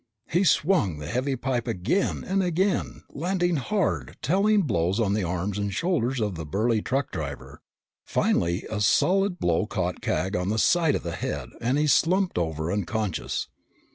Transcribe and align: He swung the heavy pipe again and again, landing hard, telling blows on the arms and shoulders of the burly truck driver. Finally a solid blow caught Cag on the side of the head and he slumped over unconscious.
He 0.31 0.43
swung 0.43 0.97
the 0.97 1.05
heavy 1.05 1.35
pipe 1.35 1.67
again 1.67 2.23
and 2.27 2.41
again, 2.41 3.03
landing 3.11 3.57
hard, 3.57 4.17
telling 4.23 4.63
blows 4.63 4.99
on 4.99 5.13
the 5.13 5.21
arms 5.23 5.59
and 5.59 5.71
shoulders 5.71 6.19
of 6.19 6.33
the 6.33 6.43
burly 6.43 6.81
truck 6.81 7.11
driver. 7.11 7.61
Finally 8.03 8.65
a 8.67 8.81
solid 8.81 9.37
blow 9.37 9.67
caught 9.67 10.01
Cag 10.01 10.35
on 10.35 10.49
the 10.49 10.57
side 10.57 10.95
of 10.95 11.03
the 11.03 11.11
head 11.17 11.51
and 11.61 11.77
he 11.77 11.85
slumped 11.85 12.39
over 12.39 12.71
unconscious. 12.73 13.47